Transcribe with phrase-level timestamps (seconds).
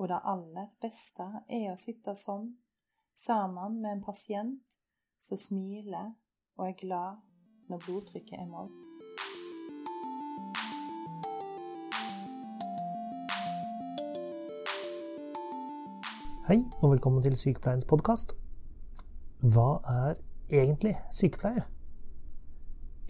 [0.00, 2.46] og det aller beste er å sitte sånn,
[3.12, 4.76] sammen med en pasient
[5.20, 6.14] som smiler
[6.56, 7.18] og er glad
[7.68, 8.86] når blodtrykket er målt.
[16.48, 18.32] Hei, og velkommen til Sykepleiens podkast.
[19.44, 20.16] Hva er
[20.48, 21.66] egentlig sykepleie?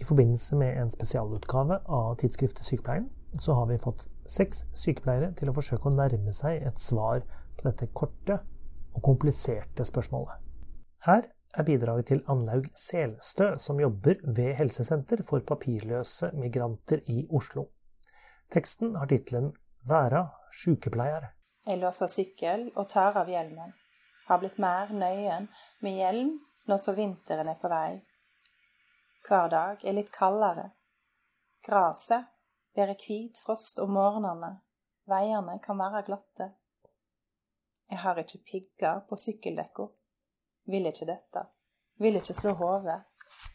[0.01, 3.07] I forbindelse med en spesialutgave av tidsskriftet Sykepleien,
[3.39, 7.23] så har vi fått seks sykepleiere til å forsøke å nærme seg et svar
[7.57, 8.39] på dette korte
[8.91, 10.39] og kompliserte spørsmålet.
[11.07, 11.27] Her
[11.57, 17.67] er bidraget til Anlaug Selstø, som jobber ved Helsesenter for papirløse migranter i Oslo.
[18.51, 19.51] Teksten har tittelen
[19.87, 21.31] Væra sykepleier».
[21.67, 23.73] Jeg låser sykkel og tar av hjelmen.
[24.27, 25.47] Har blitt mer nøyen
[25.81, 26.31] med hjelm
[26.69, 28.01] når så vinteren er på vei.
[29.27, 30.71] Hver dag er litt kaldere.
[31.65, 32.30] Graset
[32.75, 34.51] bærer hvit frost om morgenene.
[35.11, 36.51] Veiene kan være glatte.
[37.89, 39.87] Jeg har ikke pigger på sykkeldekka.
[40.71, 41.45] Vil ikke dette.
[41.99, 43.01] Vil ikke slå hodet.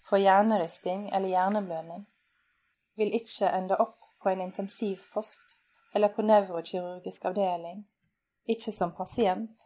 [0.09, 2.06] Få hjerneristing eller hjerneblødning.
[2.97, 5.56] Vil ikke ende opp på en intensivpost
[5.94, 7.87] eller på nevrokirurgisk avdeling.
[8.44, 9.62] Ikke som pasient.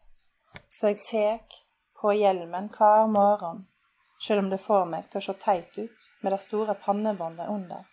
[0.68, 1.58] Så jeg tek
[2.00, 3.66] på hjelmen hver morgen,
[4.22, 7.89] selv om det får meg til å se teit ut med det store pannebåndet under.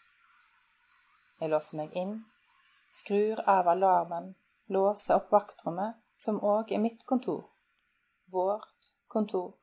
[1.38, 2.16] Jeg låser meg inn,
[2.90, 4.32] skrur av alarmen,
[4.74, 7.44] låser opp vaktrommet, som òg er mitt kontor.
[8.34, 9.54] Vårt kontor.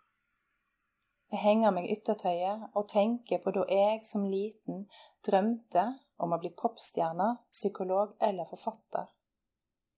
[1.33, 4.84] Jeg henger meg yttertøyet og tenker på da jeg som liten
[5.27, 5.89] drømte
[6.22, 9.09] om å bli popstjerne, psykolog eller forfatter.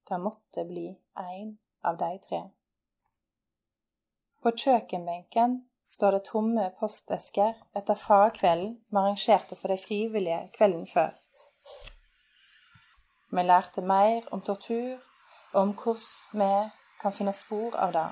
[0.09, 0.89] Det måtte bli
[1.21, 2.41] én av de tre.
[4.41, 11.13] På kjøkkenbenken står det tomme postesker etter fagkvelden vi arrangerte for de frivillige kvelden før.
[13.31, 14.99] Vi lærte mer om tortur
[15.53, 18.07] og om hvordan vi kan finne spor av det.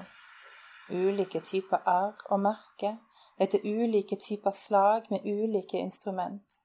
[0.91, 2.97] Ulike typer arr og merker
[3.41, 6.61] etter ulike typer slag med ulike instrument.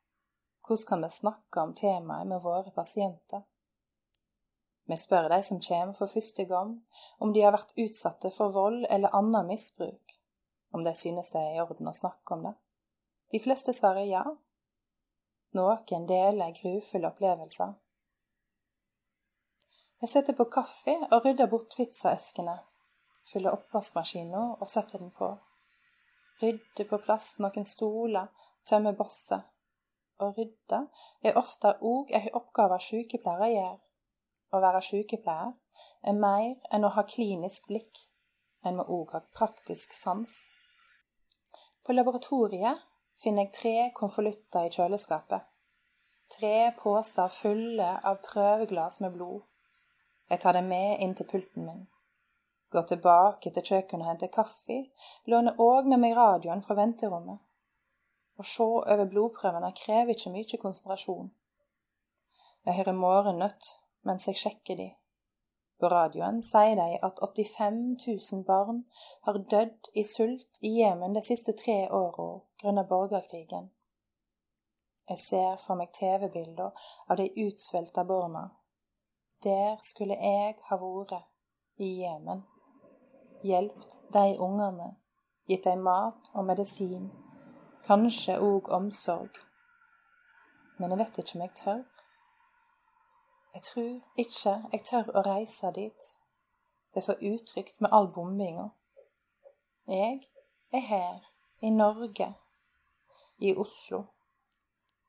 [0.68, 3.42] Hvordan kan vi snakke om temaet med våre pasienter?
[4.90, 6.72] Vi spør de som kommer for første gang,
[7.20, 10.16] om de har vært utsatte for vold eller annen misbruk,
[10.74, 12.56] om de synes det er i orden å snakke om det.
[13.32, 14.24] De fleste svarer ja.
[15.54, 17.78] Noen deler grufulle opplevelser.
[20.00, 22.54] Jeg setter på kaffe og rydder bort pizzaeskene.
[23.28, 25.34] Fyller oppvaskmaskinen og setter den på.
[26.40, 28.30] Rydder på plass noen stoler,
[28.64, 29.44] tømmer bosset.
[30.24, 30.80] Å rydde
[31.28, 33.76] er ofte òg ei oppgave sykepleiere gjør.
[34.56, 35.52] Å være sykepleier
[36.08, 38.06] er mer enn å ha klinisk blikk.
[38.64, 40.40] En må òg ha praktisk sans.
[41.84, 42.88] På laboratoriet
[43.20, 45.44] finner jeg tre konvolutter i kjøleskapet.
[46.40, 49.49] Tre poser fulle av prøveglass med blod.
[50.30, 51.88] Jeg tar det med inn til pulten min.
[52.70, 54.78] Går tilbake til kjøkkenet og henter kaffe,
[55.26, 57.40] låner òg med meg radioen fra venterommet.
[58.38, 61.32] Å se over blodprøvene krever ikke mye konsentrasjon.
[62.68, 63.72] Jeg hører Morgennøtt
[64.06, 64.88] mens jeg sjekker de.
[65.80, 68.84] På radioen sier de at 85 000 barn
[69.26, 72.30] har dødd i sult i Jemen de siste tre åra
[72.62, 73.72] grunnet borgerkrigen.
[75.10, 78.46] Jeg ser for meg TV-bilder av de utsvelta barna
[79.44, 81.28] der skulle jeg ha vært,
[81.78, 82.44] i Jemen.
[83.44, 84.90] Hjelpt de ungene,
[85.48, 87.06] gitt dem mat og medisin,
[87.88, 89.40] kanskje òg omsorg.
[90.80, 91.80] Men jeg vet ikke om jeg tør.
[93.54, 96.12] Jeg tror ikke jeg tør å reise dit.
[96.92, 98.70] Det er for utrygt med all bombinga.
[99.88, 100.22] Jeg
[100.72, 101.20] er her,
[101.62, 102.34] i Norge,
[103.40, 104.04] i Oslo.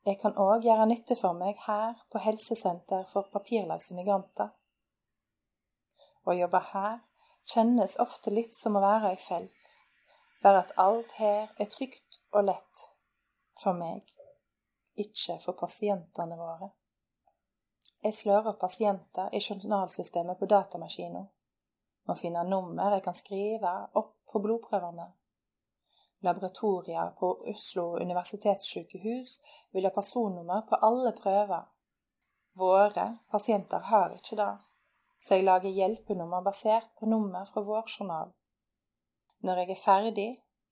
[0.01, 4.49] Jeg kan òg gjøre nytte for meg her på helsesenter for papirløse migranter.
[6.25, 6.95] Å jobbe her
[7.51, 9.75] kjennes ofte litt som å være i felt,
[10.41, 12.83] bare at alt her er trygt og lett
[13.61, 14.01] for meg,
[15.05, 16.71] ikke for pasientene våre.
[18.01, 21.29] Jeg slår opp pasienter i journalsystemet på datamaskinen,
[22.09, 25.11] må finne nummer jeg kan skrive opp på blodprøvene
[26.21, 29.31] Laboratorier på Oslo universitetssykehus
[29.73, 31.63] vil ha personnummer på alle prøver.
[32.57, 34.51] Våre pasienter har ikke det,
[35.17, 38.33] så jeg lager hjelpenummer basert på nummer fra vår journal.
[39.41, 40.29] Når jeg er ferdig,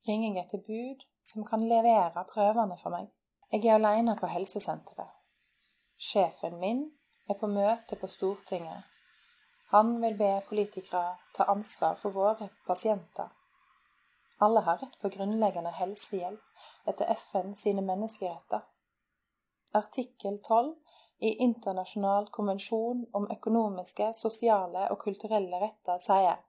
[0.08, 3.10] ringer jeg til bud som kan levere prøvene for meg.
[3.52, 5.10] Jeg er alene på helsesenteret.
[5.98, 6.86] Sjefen min
[7.30, 8.86] er på møte på Stortinget.
[9.74, 13.30] Han vil be politikere ta ansvar for våre pasienter.
[14.40, 16.42] Alle har rett på grunnleggende helsehjelp
[16.88, 18.62] etter FN sine menneskeretter.
[19.74, 20.76] artikkel 12
[21.20, 26.40] i Internasjonal konvensjon om økonomiske, sosiale og kulturelle retter sier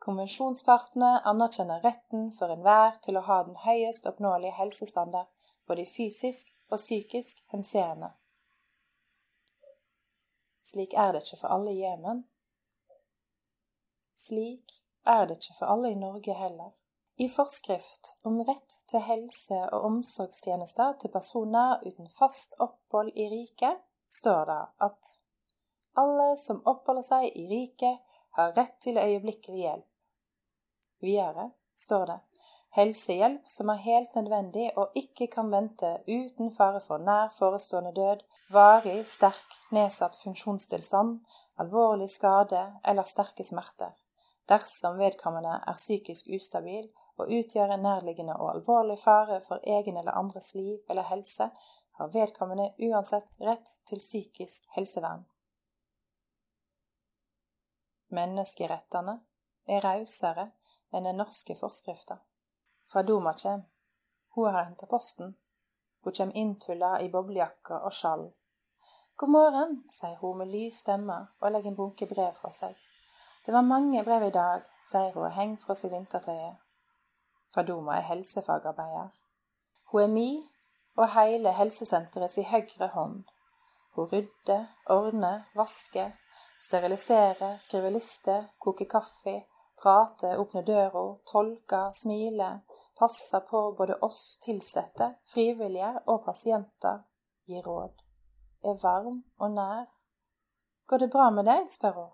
[0.00, 5.28] konvensjonspartene anerkjenner retten for enhver til å ha den høyest oppnåelige helsestandard,
[5.68, 8.14] både i fysisk og psykisk henseende.
[10.70, 12.24] Slik er det ikke for alle i Jemen.
[14.16, 16.72] Slik er det ikke for alle i Norge heller.
[17.20, 23.82] I forskrift om rett til helse- og omsorgstjenester til personer uten fast opphold i riket
[24.08, 25.10] står det at
[26.00, 27.98] alle som oppholder seg i riket,
[28.38, 29.88] har rett til øyeblikkelig hjelp.
[31.04, 32.16] Videre står det
[32.78, 38.24] helsehjelp som er helt nødvendig og ikke kan vente uten fare for nær forestående død,
[38.54, 41.20] varig sterk nedsatt funksjonstilstand,
[41.60, 43.92] alvorlig skade eller sterke smerter,
[44.48, 46.88] dersom vedkommende er psykisk ustabil
[47.20, 51.50] og utgjør en nærliggende og alvorlig fare for egen eller andres liv eller helse,
[51.98, 55.26] har vedkommende uansett rett til psykisk helsevern.
[58.16, 59.20] Menneskerettene
[59.68, 60.48] er rausere
[60.90, 62.16] enn den norske forskrifta.
[62.90, 63.62] Fra Doma kjem.
[64.34, 65.36] Hun har henta posten.
[66.02, 68.24] Hun kjem inntulla i boblejakke og skjall.
[69.20, 72.74] God morgen, sier hun med lys stemme og legger en bunke brev fra seg.
[73.44, 76.56] Det var mange brev i dag, sier hun og henger fra seg vintertøyet.
[77.54, 79.10] Fadoma er helsefagarbeider.
[79.90, 80.30] Hun er mi
[80.96, 83.22] og hele helsesenteret si høyre hånd.
[83.96, 86.12] Hun rydder, ordner, vasker,
[86.60, 89.40] steriliserer, skriver lister, koker kaffe,
[89.82, 92.60] prater, åpner døra, tolker, smiler,
[92.98, 97.02] passer på både oss ansatte, frivillige og pasienter,
[97.48, 97.96] gir råd.
[98.62, 99.86] Er varm og nær.
[100.86, 101.66] Går det bra med deg?
[101.72, 102.10] spør hun.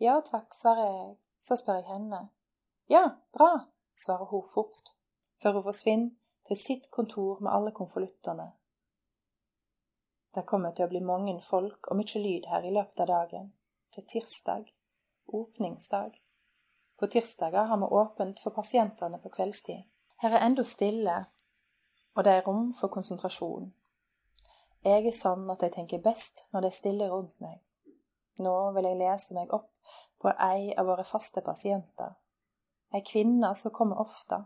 [0.00, 1.16] Ja takk, svarer jeg.
[1.40, 2.20] Så spør jeg henne.
[2.88, 3.02] Ja,
[3.32, 3.66] bra,
[3.96, 4.94] svarer hun fort,
[5.42, 8.52] før hun forsvinner til sitt kontor med alle konvoluttene.
[10.34, 13.52] Det kommer til å bli mange folk og mye lyd her i løpet av dagen.
[13.96, 14.66] Er tirsdag,
[15.26, 16.18] åpningsdag.
[17.00, 19.86] På tirsdager har vi åpent for pasientene på kveldstid.
[20.20, 21.16] Her er enda stille,
[22.14, 23.70] og det er rom for konsentrasjon.
[24.84, 27.56] Jeg er sånn at jeg tenker best når det er stille rundt meg.
[28.44, 29.72] Nå vil jeg lese meg opp
[30.20, 32.12] på ei av våre faste pasienter,
[32.94, 34.44] ei kvinne som kommer ofte.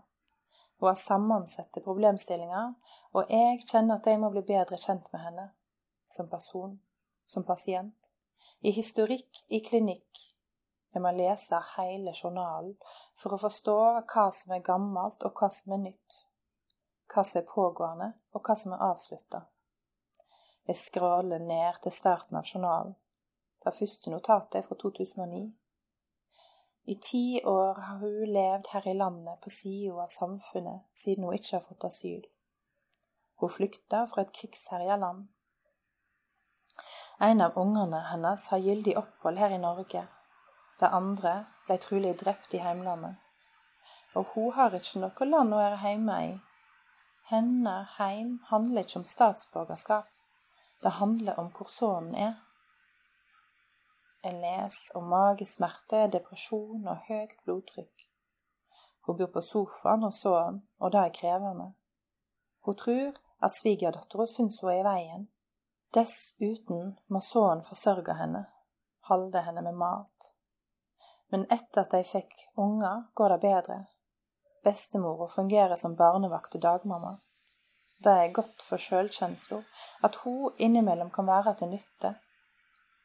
[0.81, 2.73] Hun har sammensatte problemstillinger,
[3.13, 5.47] og jeg kjenner at jeg må bli bedre kjent med henne.
[6.11, 6.79] Som person,
[7.27, 8.11] som pasient.
[8.61, 10.25] I historikk i klinikk.
[10.95, 12.73] Jeg må lese hele journalen
[13.15, 13.77] for å forstå
[14.11, 16.17] hva som er gammelt og hva som er nytt.
[17.13, 19.45] Hva som er pågående og hva som er avslutta.
[20.67, 22.97] Jeg skråler ned til starten av journalen.
[23.61, 25.45] Det første notatet er fra 2009.
[26.91, 31.37] I ti år har hun levd her i landet på sida av samfunnet siden hun
[31.37, 32.25] ikke har fått asyl.
[33.39, 35.29] Hun flykta fra et krigsherja land.
[37.29, 40.03] En av ungene hennes har gyldig opphold her i Norge.
[40.83, 41.37] Det andre
[41.69, 43.23] ble trolig drept i heimlandet.
[44.19, 46.37] Og hun har ikke noe land å være hjemme i.
[47.31, 50.11] Hennes heim handler ikke om statsborgerskap.
[50.83, 52.39] Det handler om hvor sønnen er.
[54.20, 58.02] Jeg leser om magesmerte, depresjon og høyt blodtrykk.
[59.06, 61.69] Hun bor på sofaen hos sønnen, og det er krevende.
[62.69, 65.25] Hun tror at svigerdattera syns hun er i veien.
[65.96, 68.44] Dessuten må sønnen forsørge henne,
[69.08, 70.31] holde henne med mat.
[71.32, 73.82] Men etter at de fikk unger, går det bedre.
[74.69, 77.17] Bestemora fungerer som barnevakt og dagmamma.
[78.05, 79.65] Det er godt for sjølkjensla
[80.05, 82.19] at hun innimellom kan være til nytte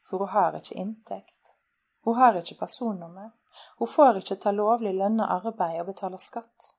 [0.06, 1.56] for hun har ikke inntekt.
[2.04, 3.30] Hun har ikke personnummer.
[3.78, 6.72] Hun får ikke ta lovlig lønna arbeid og betale skatt.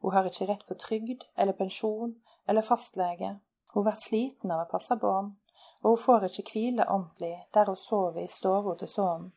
[0.00, 2.14] Hun har ikke rett på trygd eller pensjon
[2.48, 3.34] eller fastlege.
[3.74, 5.34] Hun blir sliten av å passe barn,
[5.82, 9.28] og hun får ikke hvile ordentlig der hun sover i stua til sønnen.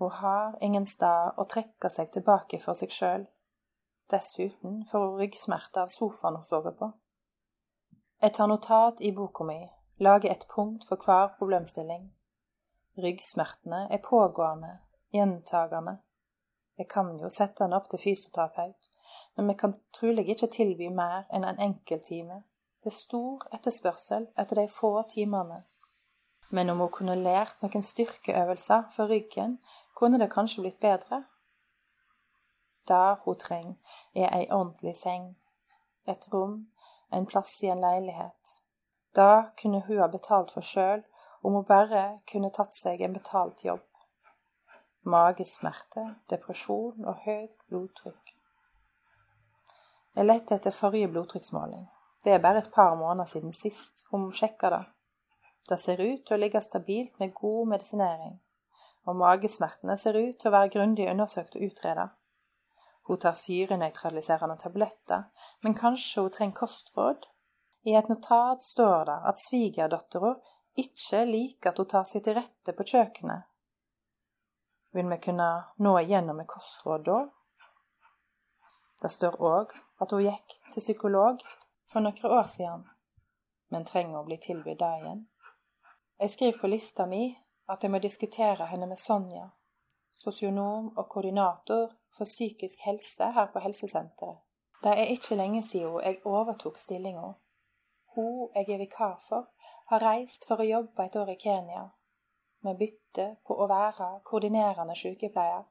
[0.00, 3.28] Hun har ingen sted å trekke seg tilbake for seg sjøl.
[4.10, 6.88] Dessuten får hun ryggsmerter av sofaen hun sover på.
[8.22, 9.60] Jeg tar notat i boka mi,
[9.98, 12.10] lager et punkt for hver problemstilling.
[12.98, 14.78] Ryggsmertene er pågående,
[15.12, 15.98] gjentagende.
[16.78, 18.88] Jeg kan jo sette han opp til fysioterapeut,
[19.36, 22.42] men vi kan trolig ikke tilby mer enn en enkelttime.
[22.82, 25.62] Det er stor etterspørsel etter de få timene.
[26.50, 29.56] Men om hun kunne lært noen styrkeøvelser for ryggen,
[29.96, 31.22] kunne det kanskje blitt bedre.
[32.88, 35.30] Det hun trenger, er ei ordentlig seng,
[36.04, 36.58] et rom,
[37.12, 38.52] en plass i en leilighet.
[39.16, 41.06] Det kunne hun ha betalt for sjøl
[41.42, 43.86] om hun bare kunne tatt seg en betalt jobb.
[45.02, 48.36] Magesmerter, depresjon og høyt blodtrykk.
[50.14, 51.86] Jeg lette etter forrige blodtrykksmåling.
[52.24, 54.82] Det er bare et par måneder siden sist hun sjekka det.
[55.68, 58.36] Det ser ut til å ligge stabilt med god medisinering,
[59.06, 62.08] og magesmertene ser ut til å være grundig undersøkt og utredet.
[63.08, 65.24] Hun tar syrenøytraliserende tabletter,
[65.62, 67.26] men kanskje hun trenger kostråd?
[67.82, 70.36] I et notat står det at svigerdattera
[70.78, 73.48] ikke liker at hun tar seg til rette på kjøkkenet.
[74.92, 75.48] Vil vi kunne
[75.84, 77.18] nå igjennom med kostråd da?
[79.02, 79.72] Det står òg
[80.04, 81.40] at hun gikk til psykolog
[81.88, 82.84] for noen år siden,
[83.72, 85.24] men trenger å bli tilbudt det igjen.
[86.20, 87.24] Jeg skriver på lista mi
[87.72, 89.48] at jeg må diskutere henne med Sonja,
[90.14, 94.42] sosionom og koordinator for psykisk helse her på helsesenteret.
[94.82, 97.32] Det er ikke lenge siden jeg overtok stillinga.
[98.14, 99.48] Hun jeg er vikar for,
[99.90, 101.84] har reist for å jobbe et år i Kenya,
[102.66, 105.64] med bytte på å være koordinerende sykepleier.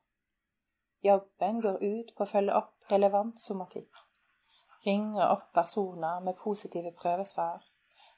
[1.05, 4.05] Jobben går ut på å følge opp relevant somatikk,
[4.85, 7.61] ringe opp personer med positive prøvesvar,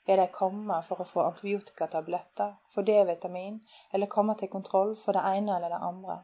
[0.08, 3.60] be de komme for å få antibiotikatabletter, få D-vitamin
[3.92, 6.18] eller komme til kontroll for det ene eller det andre,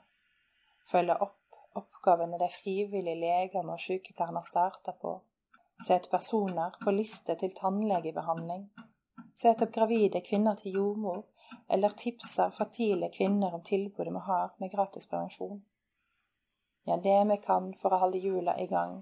[0.87, 1.35] følge opp
[1.77, 5.11] oppgavene de frivillige legene og sykepleierne starter på,
[5.87, 8.65] Sett personer på liste til tannlegebehandling.
[9.35, 11.21] Sett opp gravide kvinner til jordmor,
[11.71, 15.61] eller tipser fertile kvinner om tilbudet vi har med gratis prevensjon.
[16.83, 18.99] Gjør det vi kan for å holde hjula i gang.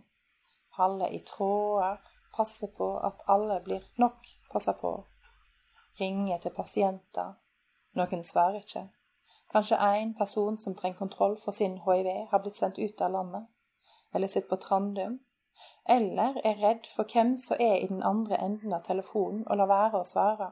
[0.77, 1.97] Holde i tråder,
[2.37, 4.93] passe på at alle blir nok passa på.
[5.99, 7.33] Ringe til pasienter.
[7.97, 8.85] Noen svarer ikke.
[9.49, 13.47] Kanskje én person som trenger kontroll for sin hiv, har blitt sendt ut av landet,
[14.13, 15.23] eller sitter på Trandum
[15.89, 19.71] eller er redd for hvem som er i den andre enden av telefonen og lar
[19.71, 20.51] være å svare.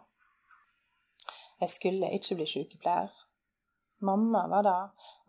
[1.61, 3.11] Jeg skulle ikke bli sykepleier.
[4.05, 4.79] Mamma var det,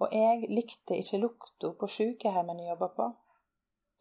[0.02, 3.11] og jeg likte ikke lukta på sykehjemmet jeg jobba på.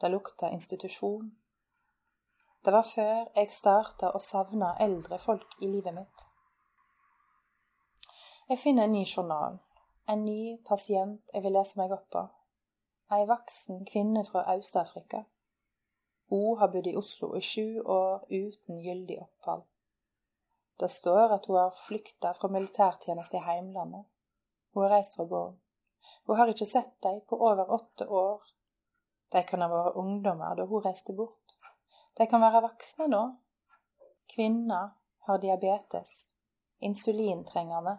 [0.02, 1.28] Det lukta institusjon.
[2.66, 6.26] Det var før jeg starta å savne eldre folk i livet mitt.
[8.50, 9.60] Jeg finner en ny journal,
[10.10, 12.26] en ny pasient jeg vil lese meg opp på.
[13.14, 15.24] Ei voksen kvinne fra Øst-Afrika.
[16.30, 19.64] Hun har bodd i Oslo i sju år uten gyldig opphold.
[20.80, 24.06] Det står at hun har flykta fra militærtjeneste i heimlandet.
[24.74, 25.60] Hun har reist fra gården.
[26.26, 28.44] Hun har ikke sett dem på over åtte år.
[29.32, 31.56] De kan ha vært ungdommer da hun reiste bort.
[32.18, 33.24] De kan være voksne nå.
[34.36, 34.92] Kvinner
[35.28, 36.30] har diabetes,
[36.80, 37.98] insulintrengende.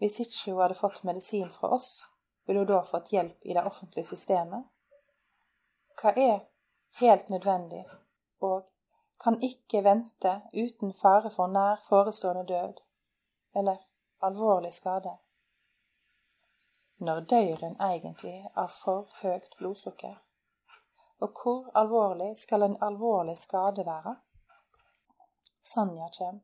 [0.00, 2.06] Hvis ikke hun hadde fått medisin fra oss,
[2.46, 4.66] ville hun da fått hjelp i det offentlige systemet?
[6.00, 6.38] Hva er
[6.98, 7.84] helt nødvendig,
[8.40, 8.68] og
[9.24, 12.74] kan ikke vente uten fare for nær forestående død
[13.56, 13.76] eller
[14.22, 15.18] alvorlig skade.
[16.98, 20.16] Når dør en egentlig av for høyt blodsukker?
[21.20, 24.16] Og hvor alvorlig skal en alvorlig skade være?
[25.60, 26.40] Sonja kjem.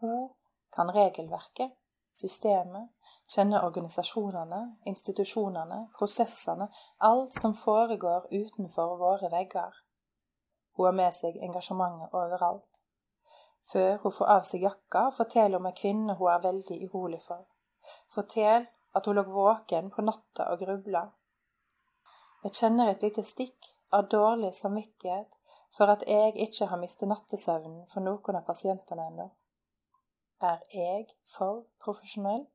[0.00, 0.28] Hun
[0.72, 1.72] kan regelverket,
[2.12, 2.88] systemet,
[3.28, 4.60] kjenner organisasjonene,
[4.90, 6.68] institusjonene, prosessene,
[7.10, 9.74] alt som foregår utenfor våre vegger.
[10.76, 12.82] Hun har med seg engasjementet overalt.
[13.72, 17.20] Før hun får av seg jakka, forteller hun om ei kvinne hun er veldig urolig
[17.24, 17.44] for.
[18.14, 21.04] Fortell at hun lå våken på natta og grubla.
[22.44, 25.36] Jeg kjenner et lite stikk av dårlig samvittighet
[25.74, 29.26] for at jeg ikke har mistet nattesøvnen for noen av pasientene ennå.
[30.40, 32.46] Er jeg for profesjonell?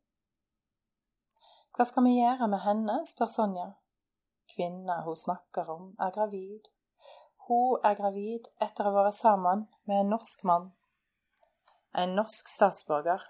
[1.74, 3.72] Hva skal vi gjøre med henne, spør Sonja.
[4.54, 6.68] Kvinna hun snakker om, er gravid.
[7.48, 10.68] Hun er gravid etter å ha vært sammen med en norsk mann.
[11.98, 13.26] En norsk statsborger.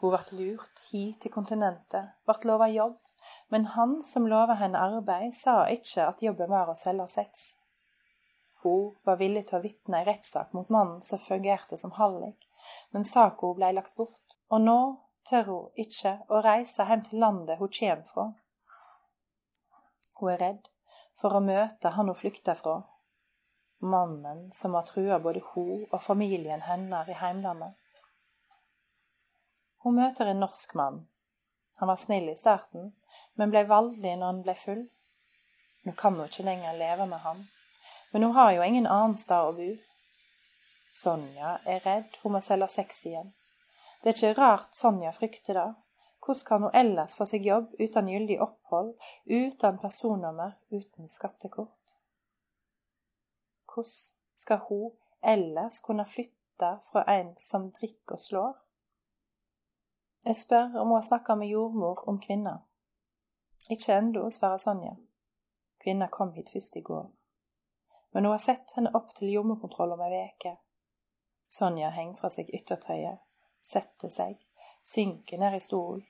[0.00, 2.96] Hun ble lurt hit til kontinentet, ble lova jobb,
[3.52, 7.46] men han som lova henne arbeid, sa ikke at jobben var å selge sex.
[8.64, 12.48] Hun var villig til å vitne i rettssak mot mannen som fungerte som hallik,
[12.96, 14.80] men saka ble lagt bort, og nå
[15.28, 18.26] tør hun ikke å reise hjem til landet hun kommer fra.
[20.20, 20.68] Hun er redd
[21.16, 22.76] for å møte han hun flykter fra,
[23.84, 27.74] mannen som har trua både hun og familien hennes i heimlandet.
[29.84, 31.02] Hun møter en norsk mann.
[31.76, 32.92] Han var snill i starten,
[33.34, 34.84] men ble voldelig når han ble full.
[35.84, 37.42] Nå kan hun ikke lenger leve med ham,
[38.12, 39.72] men hun har jo ingen annen sted å bo.
[40.94, 43.34] Sonja er redd hun må selge sex igjen.
[44.04, 45.68] Det er ikke rart Sonja frykter det.
[46.24, 48.90] Hvordan kan hun ellers få seg jobb uten gyldig opphold,
[49.24, 51.96] uten personnummer, uten skattekort?
[53.64, 53.94] Hvordan
[54.34, 54.92] skal hun
[55.24, 58.52] ellers kunne flytte fra en som drikker og slår?
[60.24, 62.60] Jeg spør om hun har snakka med jordmor om kvinner.
[63.70, 64.96] Ikke ennå, svarer Sonja.
[65.80, 67.10] Kvinna kom hit først i går.
[68.12, 70.52] men hun har sett henne opp til jordmorkontroll om ei veke.
[71.50, 73.23] Sonja henger fra seg yttertøyet,
[73.64, 74.36] setter seg,
[74.82, 76.04] synke ned i stolen.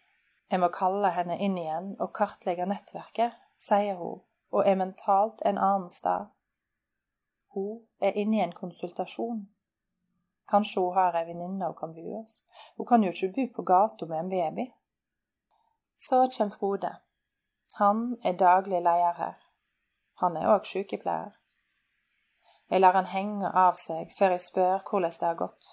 [0.50, 4.20] Jeg må kalle henne inn igjen og kartlegge nettverket, sier hun,
[4.54, 6.28] og er mentalt en annen sted.
[7.54, 9.44] Hun er inne i en konsultasjon.
[10.50, 12.42] Kanskje hun har ei venninne hun kan bo hos.
[12.76, 14.66] Hun kan jo ikke bo på gata med en baby.
[15.94, 16.92] Så kommer Frode.
[17.78, 19.38] Han er daglig leder her.
[20.20, 21.32] Han er òg sykepleier.
[22.70, 25.70] Jeg lar han henge av seg før jeg spør hvordan det har gått.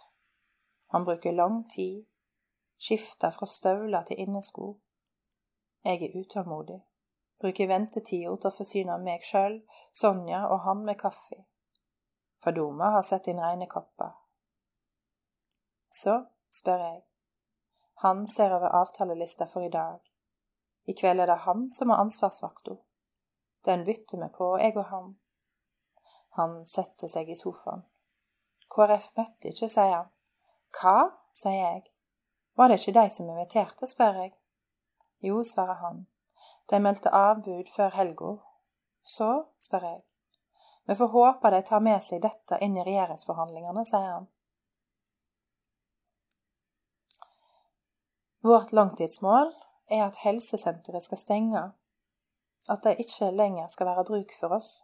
[0.91, 2.05] Han bruker lang tid,
[2.77, 4.73] skifter fra støvler til innesko.
[5.83, 6.81] Jeg er utålmodig,
[7.39, 9.61] bruker ventetida til å forsyne meg sjøl,
[9.93, 11.45] Sonja og han med kaffe.
[12.43, 14.11] Fadoma har sett inn reine kopper.
[15.89, 16.17] Så
[16.51, 17.01] spør jeg.
[18.03, 19.99] Han ser over avtalelista for i dag.
[20.89, 22.75] I kveld er det han som har ansvarsvakta.
[23.65, 25.11] Den bytter vi på, jeg og han.
[26.39, 27.85] Han setter seg i sofaen.
[28.71, 30.17] KrF møtte ikke, sier han.
[30.77, 31.11] Hva?
[31.33, 31.83] sier jeg.
[32.57, 34.33] Var det ikke de som inviterte, spør jeg.
[35.23, 36.05] Jo, svarer han.
[36.69, 38.35] De meldte avbud før helga.
[39.03, 40.01] Så, spør jeg.
[40.89, 44.29] Vi får håpe de tar med seg dette inn i regjeringsforhandlingene, sier han.
[48.41, 49.51] Vårt langtidsmål
[49.91, 51.65] er at helsesenteret skal stenge,
[52.69, 54.79] at det ikke lenger skal være bruk for oss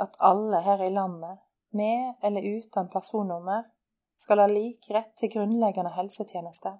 [0.00, 1.38] at alle her i landet,
[1.70, 3.62] med eller uten personnummer,
[4.16, 6.78] skal ha lik rett til grunnleggende helsetjenester,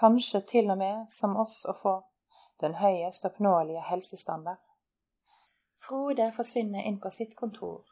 [0.00, 1.94] kanskje til og med som oss å få
[2.60, 4.62] den høyest oppnåelige helsestandard.
[5.86, 7.84] Frode forsvinner inn på sitt kontor,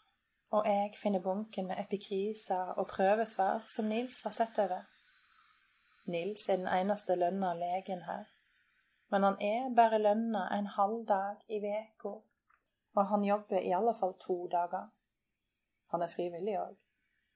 [0.52, 4.84] og jeg finner bunken med epikriser og prøvesvar som Nils har sett over.
[6.10, 8.28] Nils er den eneste lønna legen her,
[9.12, 12.16] men han er bare lønna en halv dag i veka
[12.94, 14.88] og han jobber i alle fall to dager.
[15.92, 16.74] Han er frivillig òg,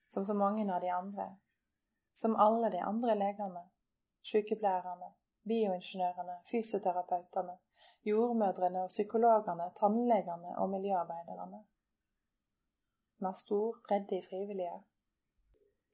[0.08, 1.28] som så mange av de andre.
[2.12, 3.64] Som alle de andre legene,
[4.22, 5.12] sykepleierne,
[5.48, 7.56] bioingeniørene, fysioterapeutene,
[8.08, 11.64] jordmødrene og psykologene, tannlegene og miljøarbeiderne.
[13.22, 14.78] Har stor bredde i frivillige.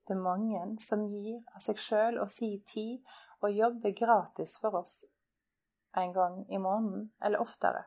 [0.07, 4.77] Det er mange som gir av seg sjøl og si tid og jobber gratis for
[4.81, 4.99] oss,
[5.97, 7.81] en gang i måneden eller oftere.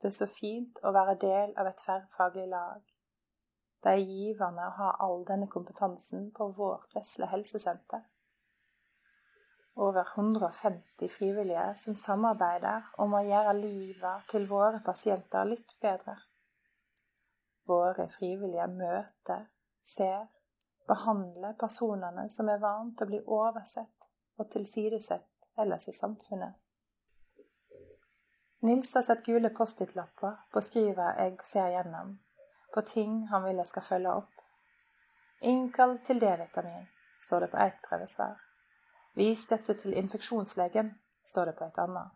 [0.00, 2.80] Det er så fint å være del av et tverrfaglig lag.
[3.82, 8.04] Det er givende å ha all denne kompetansen på vårt vesle helsesenter.
[9.74, 16.14] Over 150 frivillige som samarbeider om å gjøre livet til våre pasienter litt bedre.
[17.66, 19.46] Våre frivillige møter,
[19.80, 20.28] ser,
[20.86, 26.58] behandler personene som er vant til å bli oversett og tilsidesett ellers i samfunnet.
[28.62, 32.12] Nils har sett gule Post-It-lapper på skrivet jeg ser gjennom,
[32.74, 34.42] på ting han vil jeg skal følge opp.
[35.42, 36.86] Innkall til D-vitamin,
[37.18, 38.38] står det på ett prøvesvar.
[39.18, 42.14] Vis dette til infeksjonslegen, står det på et annet.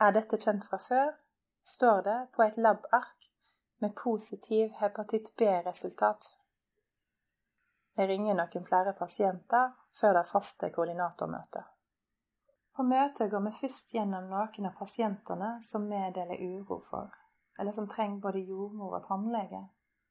[0.00, 1.12] Er dette kjent fra før,
[1.62, 3.28] står det på et lab-ark
[3.82, 6.30] med positiv hepatitt B-resultat.
[7.96, 11.64] Jeg ringer noen flere pasienter før det faste koordinatormøtet.
[12.74, 17.12] På møtet går vi først gjennom noen av pasientene som vi deler uro for,
[17.58, 19.62] eller som trenger både jordmor og tannlege,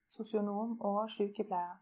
[0.08, 1.80] sosionom og sykepleier.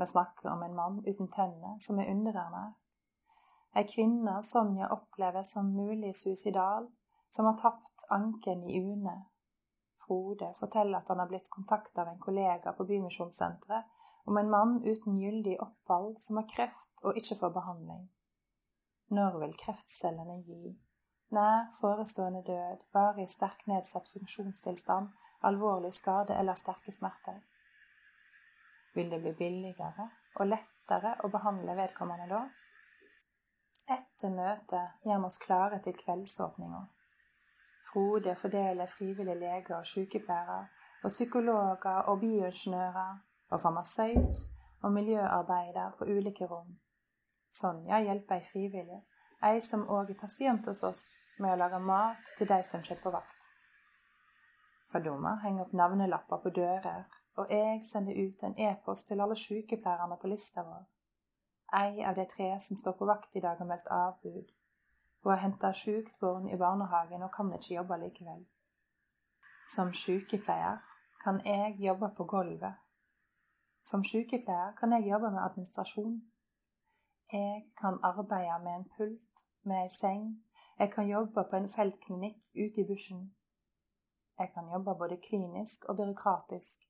[0.00, 2.76] Vi snakker om en mann uten tenner som er underernært.
[3.76, 6.88] Ei kvinne Sonja opplever som mulig suicidal,
[7.30, 9.18] som har tapt anken i UNE.
[10.00, 14.78] Frode forteller at han har blitt kontakta av en kollega på Bymisjonssenteret om en mann
[14.84, 18.06] uten gyldig opphold som har kreft og ikke får behandling.
[19.14, 20.72] Når vil kreftcellene gi?
[21.30, 25.12] Nær forestående død, varig sterk nedsatt funksjonstilstand,
[25.46, 27.38] alvorlig skade eller sterke smerter.
[28.94, 30.08] Vil det bli billigere
[30.40, 32.40] og lettere å behandle vedkommende da?
[33.94, 36.82] Etter møtet gjør vi oss klare til kveldsåpninga.
[37.92, 40.66] Frode fordeler frivillige leger og sykepleiere,
[41.04, 43.14] og psykologer og bioingeniører,
[43.50, 44.42] og farmasøyt
[44.82, 46.74] og miljøarbeider på ulike rom.
[47.50, 49.00] Sonja hjelper ei frivillig,
[49.48, 51.04] ei som òg er pasient hos oss,
[51.38, 53.50] med å lage mat til de som kommer på vakt.
[54.92, 57.04] Fadoma henger opp navnelapper på dører,
[57.38, 60.84] og jeg sender ut en e-post til alle sykepleierne på lista vår.
[61.80, 64.50] Ei av de tre som står på vakt i dag, har meldt avbud.
[65.22, 68.42] Hun har henta sjukt barn i barnehagen og kan ikke jobbe likevel.
[69.68, 70.80] Som sykepleier
[71.22, 72.80] kan jeg jobbe på gulvet.
[73.82, 76.18] Som sykepleier kan jeg jobbe med administrasjon.
[77.32, 80.24] Jeg kan arbeide med en pult, med ei seng,
[80.78, 83.26] jeg kan jobbe på en feltklinikk ute i bushen.
[84.38, 86.86] Jeg kan jobbe både klinisk og byråkratisk,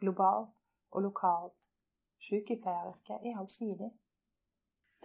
[0.00, 0.56] globalt
[0.90, 1.70] og lokalt.
[2.18, 3.90] Sykepleieryrket er allsidig.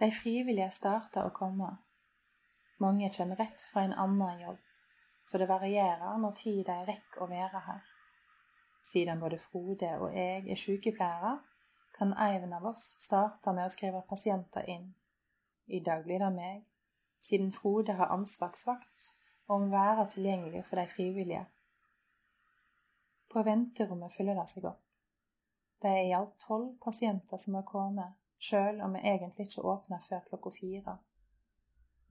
[0.00, 1.68] De frivillige starter å komme.
[2.80, 4.60] Mange kommer rett fra en annen jobb,
[5.28, 7.82] så det varierer når tid de rekker å være her.
[8.80, 11.34] Siden både Frode og jeg er sykepleiere,
[11.96, 14.90] kan en av oss starte med å skrive pasienter inn.
[15.66, 16.66] I dag blir det meg,
[17.18, 19.14] siden Frode har ansvarsvakt
[19.50, 21.44] og må være tilgjengelig for de frivillige.
[23.30, 24.82] På venterommet fyller det seg opp.
[25.82, 30.02] Det er i alt tolv pasienter som har kommet, sjøl om vi egentlig ikke åpner
[30.04, 30.96] før klokka fire.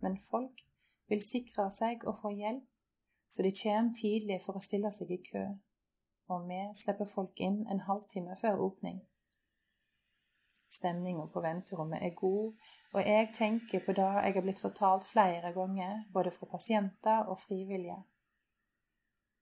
[0.02, 0.64] Men folk
[1.12, 2.66] vil sikre seg å få hjelp,
[3.30, 5.44] så de kommer tidlig for å stille seg i kø,
[6.34, 9.02] og vi slipper folk inn en halvtime før åpning.
[10.70, 12.54] Stemninga på venterommet er god,
[12.94, 17.40] og jeg tenker på det jeg har blitt fortalt flere ganger, både fra pasienter og
[17.42, 17.98] frivillige.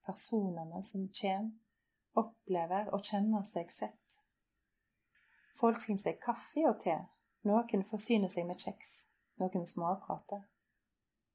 [0.07, 1.49] Personene som kommer,
[2.17, 4.15] opplever og kjenner seg sett.
[5.59, 6.95] Folk finner seg kaffe og te,
[7.49, 8.91] noen forsyner seg med kjeks,
[9.43, 10.45] noen småprater.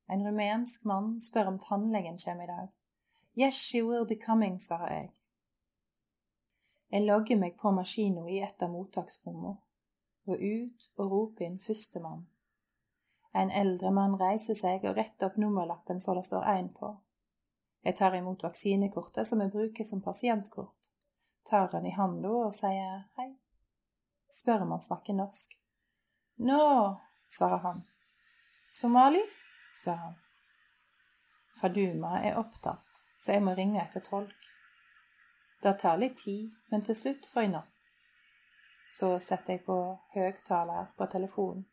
[0.09, 2.71] En rumensk mann spør om tannlegen kommer i dag.
[3.37, 5.13] Yes, she will be coming, svarer jeg.
[6.93, 9.53] Jeg logger meg på maskina i et av mottaksrommene
[10.29, 12.27] og ut og rope inn førstemann.
[13.35, 16.93] En eldre mann reiser seg og retter opp nummerlappen så det står én på.
[17.83, 20.91] Jeg tar imot vaksinekortet som jeg bruker som pasientkort,
[21.49, 23.33] tar han i handa og sier hei.
[24.33, 25.57] Spør om han snakker norsk.
[26.47, 26.61] Nå,
[27.29, 27.83] svarer han.
[28.73, 29.21] Somali?
[29.81, 30.15] spør han.
[31.59, 34.49] Faduma er opptatt, så jeg må ringe etter tolk.
[35.63, 37.82] Det tar litt tid, men til slutt får jeg napp
[38.93, 39.77] så setter jeg på
[40.15, 41.65] høgtaler på telefonen.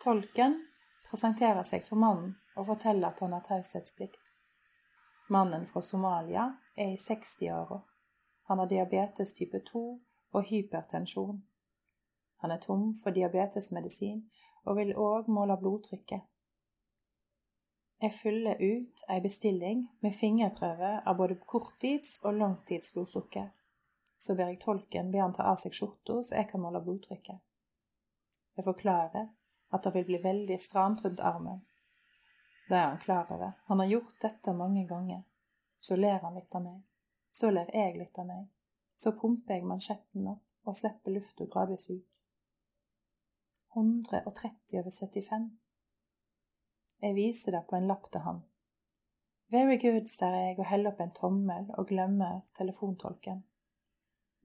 [0.00, 0.54] Tolken
[1.08, 4.32] presenterer seg for mannen og forteller at han har taushetsplikt.
[5.28, 6.46] Mannen fra Somalia
[6.76, 7.82] er i 60-åra.
[8.48, 9.82] Han har diabetes type 2
[10.32, 11.42] og hypertensjon.
[12.44, 14.22] Han er tom for diabetesmedisin
[14.64, 16.24] og vil òg måle blodtrykket.
[18.02, 23.48] Jeg fyller ut ei bestilling med fingerprøve av både korttids- og langtidsblodsukker
[24.18, 27.40] så ber jeg tolken be han ta av seg skjorta så jeg kan måle blodtrykket.
[28.56, 29.28] Jeg forklarer
[29.76, 31.60] at det vil bli veldig stramt rundt armen.
[32.68, 35.22] Det er han klar over, han har gjort dette mange ganger.
[35.76, 36.80] Så ler han litt av meg,
[37.32, 38.48] så ler jeg litt av meg,
[38.96, 42.22] så pumper jeg mansjetten opp og slipper lufta gradvis ut.
[43.76, 45.50] 130 over 75.
[47.04, 48.40] Jeg viser det på en lapp til han.
[49.52, 53.44] Very good, sier jeg og heller opp en tommel og glemmer telefontolken.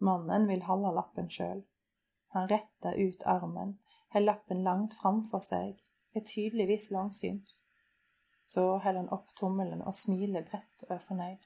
[0.01, 1.61] Mannen vil holde lappen sjøl.
[2.33, 3.75] Han retter ut armen,
[4.13, 5.81] har lappen langt framfor seg,
[6.15, 7.53] er tydeligvis langsynt.
[8.47, 11.45] Så holder han opp tommelen og smiler bredt og er fornøyd.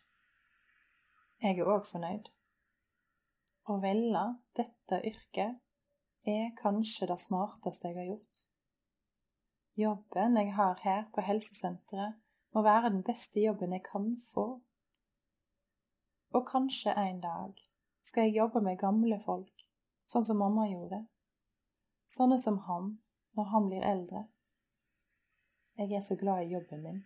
[1.43, 2.31] Jeg er òg fornøyd.
[3.65, 4.23] Å velge
[4.57, 5.59] dette yrket
[6.31, 8.45] er kanskje det smarteste jeg har gjort.
[9.75, 12.21] Jobben jeg har her på helsesenteret,
[12.55, 14.45] må være den beste jobben jeg kan få.
[16.31, 17.65] Og kanskje en dag
[18.05, 19.65] skal jeg jobbe med gamle folk,
[20.05, 21.01] sånn som mamma gjorde.
[22.05, 22.91] Sånne som han
[23.35, 24.21] når han blir eldre.
[25.75, 27.01] Jeg er så glad i jobben min,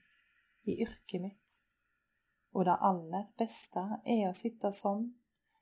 [0.68, 1.56] i yrket mitt,
[2.54, 5.08] og det aller beste er å sitte sånn,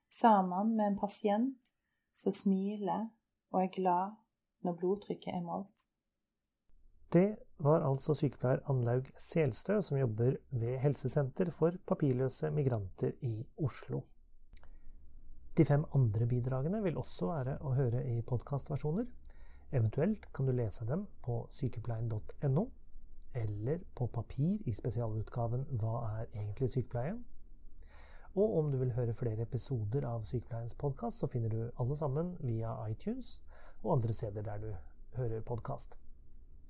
[0.09, 1.71] sammen med en pasient
[2.15, 3.05] som smiler
[3.53, 4.17] og er glad
[4.65, 5.87] når blodtrykket er målt.
[7.13, 14.01] Det var altså sykepleier Anlaug Selstø som jobber ved Helsesenter for papirløse migranter i Oslo.
[15.57, 19.07] De fem andre bidragene vil også være å høre i podkastversjoner.
[19.73, 22.65] Eventuelt kan du lese dem på sykepleien.no,
[23.33, 27.15] eller på papir i spesialutgaven Hva er egentlig sykepleie?
[28.37, 32.35] Og om du vil høre flere episoder av Sykepleiens podkast, så finner du alle sammen
[32.43, 33.39] via iTunes
[33.81, 34.67] og andre steder der du
[35.17, 35.97] hører podkast.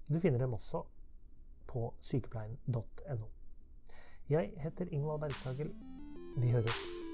[0.07, 0.85] Du finner dem også
[1.67, 3.27] på sykepleien.no.
[4.29, 5.75] Jeg heter Ingvald Bergsagel.
[6.37, 7.06] Vi høres.